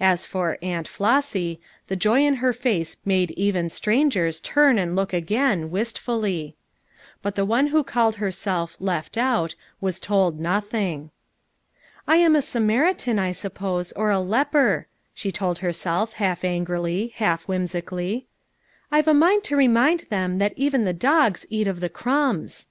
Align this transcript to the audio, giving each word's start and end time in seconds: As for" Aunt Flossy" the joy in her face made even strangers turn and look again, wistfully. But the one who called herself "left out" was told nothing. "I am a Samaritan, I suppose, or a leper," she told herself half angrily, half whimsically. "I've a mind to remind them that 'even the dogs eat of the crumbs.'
As 0.00 0.24
for" 0.24 0.56
Aunt 0.62 0.88
Flossy" 0.88 1.60
the 1.88 1.94
joy 1.94 2.22
in 2.24 2.36
her 2.36 2.54
face 2.54 2.96
made 3.04 3.32
even 3.32 3.68
strangers 3.68 4.40
turn 4.40 4.78
and 4.78 4.96
look 4.96 5.12
again, 5.12 5.70
wistfully. 5.70 6.56
But 7.20 7.34
the 7.34 7.44
one 7.44 7.66
who 7.66 7.84
called 7.84 8.16
herself 8.16 8.78
"left 8.80 9.18
out" 9.18 9.54
was 9.78 10.00
told 10.00 10.40
nothing. 10.40 11.10
"I 12.06 12.16
am 12.16 12.34
a 12.34 12.40
Samaritan, 12.40 13.18
I 13.18 13.32
suppose, 13.32 13.92
or 13.92 14.08
a 14.08 14.20
leper," 14.20 14.86
she 15.12 15.30
told 15.30 15.58
herself 15.58 16.14
half 16.14 16.44
angrily, 16.44 17.12
half 17.16 17.46
whimsically. 17.46 18.26
"I've 18.90 19.06
a 19.06 19.12
mind 19.12 19.44
to 19.44 19.54
remind 19.56 20.06
them 20.08 20.38
that 20.38 20.54
'even 20.56 20.84
the 20.84 20.94
dogs 20.94 21.44
eat 21.50 21.66
of 21.66 21.80
the 21.80 21.90
crumbs.' 21.90 22.68